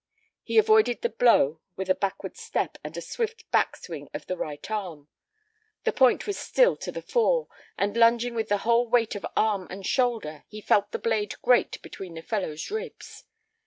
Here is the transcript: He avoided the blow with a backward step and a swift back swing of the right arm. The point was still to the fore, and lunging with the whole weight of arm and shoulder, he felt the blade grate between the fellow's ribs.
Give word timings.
He 0.41 0.57
avoided 0.57 1.03
the 1.03 1.09
blow 1.09 1.59
with 1.75 1.87
a 1.87 1.93
backward 1.93 2.35
step 2.35 2.79
and 2.83 2.97
a 2.97 3.01
swift 3.01 3.45
back 3.51 3.75
swing 3.77 4.09
of 4.15 4.25
the 4.25 4.35
right 4.35 4.71
arm. 4.71 5.09
The 5.83 5.91
point 5.93 6.25
was 6.25 6.39
still 6.39 6.75
to 6.77 6.91
the 6.91 7.03
fore, 7.03 7.47
and 7.77 7.95
lunging 7.95 8.33
with 8.33 8.49
the 8.49 8.57
whole 8.65 8.87
weight 8.89 9.13
of 9.13 9.27
arm 9.37 9.67
and 9.69 9.85
shoulder, 9.85 10.43
he 10.47 10.59
felt 10.59 10.91
the 10.91 10.97
blade 10.97 11.39
grate 11.43 11.79
between 11.83 12.15
the 12.15 12.23
fellow's 12.23 12.71
ribs. 12.71 13.25